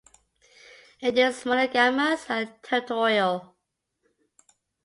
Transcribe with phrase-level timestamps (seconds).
[0.99, 3.53] It is monogamous and territorial.